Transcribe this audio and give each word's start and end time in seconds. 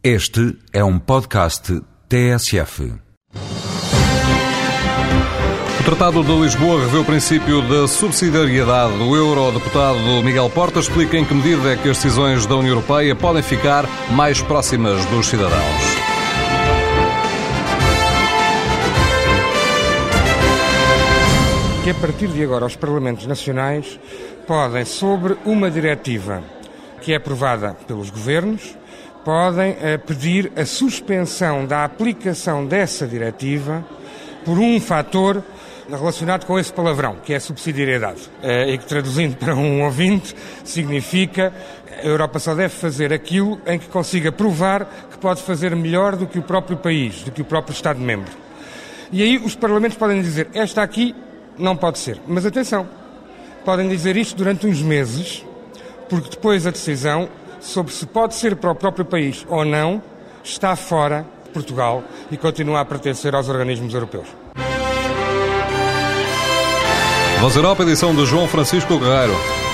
Este 0.00 0.56
é 0.72 0.84
um 0.84 0.96
podcast 0.96 1.82
TSF. 2.08 2.94
O 5.80 5.84
Tratado 5.84 6.22
de 6.22 6.40
Lisboa 6.40 6.82
revê 6.82 6.98
o 6.98 7.04
princípio 7.04 7.60
da 7.62 7.88
subsidiariedade. 7.88 8.94
O 8.94 9.16
eurodeputado 9.16 9.98
Miguel 10.22 10.48
Porta 10.50 10.78
explica 10.78 11.16
em 11.16 11.24
que 11.24 11.34
medida 11.34 11.72
é 11.72 11.76
que 11.76 11.90
as 11.90 11.96
decisões 11.96 12.46
da 12.46 12.54
União 12.54 12.74
Europeia 12.74 13.16
podem 13.16 13.42
ficar 13.42 13.86
mais 14.12 14.40
próximas 14.40 15.04
dos 15.06 15.26
cidadãos. 15.26 15.58
que 21.82 21.90
a 21.90 21.94
partir 21.94 22.28
de 22.28 22.44
agora 22.44 22.66
os 22.66 22.76
Parlamentos 22.76 23.26
Nacionais 23.26 23.98
podem, 24.46 24.84
sobre 24.84 25.38
uma 25.46 25.70
diretiva 25.70 26.44
que 27.00 27.12
é 27.14 27.16
aprovada 27.16 27.74
pelos 27.86 28.10
governos, 28.10 28.76
podem 29.24 29.76
eh, 29.80 29.98
pedir 29.98 30.52
a 30.56 30.64
suspensão 30.64 31.66
da 31.66 31.84
aplicação 31.84 32.64
dessa 32.64 33.06
diretiva 33.06 33.84
por 34.44 34.58
um 34.58 34.80
fator 34.80 35.42
relacionado 35.90 36.44
com 36.44 36.58
esse 36.58 36.72
palavrão, 36.72 37.16
que 37.24 37.32
é 37.32 37.36
a 37.36 37.40
subsidiariedade. 37.40 38.20
Eh, 38.42 38.74
e 38.74 38.78
que, 38.78 38.86
traduzindo 38.86 39.36
para 39.36 39.54
um 39.54 39.82
ouvinte, 39.84 40.34
significa 40.64 41.52
a 42.02 42.06
Europa 42.06 42.38
só 42.38 42.54
deve 42.54 42.74
fazer 42.74 43.12
aquilo 43.12 43.60
em 43.66 43.78
que 43.78 43.88
consiga 43.88 44.30
provar 44.30 44.84
que 45.10 45.18
pode 45.18 45.42
fazer 45.42 45.74
melhor 45.74 46.14
do 46.14 46.26
que 46.26 46.38
o 46.38 46.42
próprio 46.42 46.76
país, 46.76 47.22
do 47.22 47.32
que 47.32 47.42
o 47.42 47.44
próprio 47.44 47.72
Estado-membro. 47.72 48.32
E 49.10 49.22
aí 49.22 49.36
os 49.38 49.54
Parlamentos 49.56 49.98
podem 49.98 50.20
dizer, 50.22 50.48
esta 50.54 50.82
aqui 50.82 51.14
não 51.58 51.76
pode 51.76 51.98
ser. 51.98 52.20
Mas 52.26 52.46
atenção, 52.46 52.86
podem 53.64 53.88
dizer 53.88 54.16
isto 54.16 54.36
durante 54.36 54.66
uns 54.66 54.80
meses, 54.80 55.44
porque 56.08 56.30
depois 56.30 56.66
a 56.66 56.70
decisão 56.70 57.28
sobre 57.60 57.92
se 57.92 58.06
pode 58.06 58.34
ser 58.34 58.56
para 58.56 58.70
o 58.70 58.74
próprio 58.74 59.04
país 59.04 59.46
ou 59.48 59.64
não 59.64 60.02
está 60.42 60.74
fora 60.76 61.26
de 61.44 61.50
Portugal 61.50 62.02
e 62.30 62.36
continua 62.36 62.80
a 62.80 62.84
pertencer 62.84 63.34
aos 63.34 63.48
organismos 63.48 63.94
europeus. 63.94 64.28
Voz 67.40 67.54
Europa, 67.54 67.84
edição 67.84 68.14
de 68.14 68.26
João 68.26 68.48
Francisco 68.48 68.98
Guerreiro. 68.98 69.67